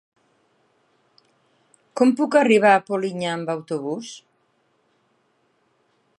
[2.01, 4.13] Com puc arribar a Polinyà amb autobús?